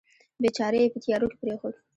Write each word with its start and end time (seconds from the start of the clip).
بیچاره 0.43 0.77
یې 0.83 0.91
په 0.93 0.99
تیارو 1.03 1.27
کې 1.31 1.37
پرېښود. 1.41 1.75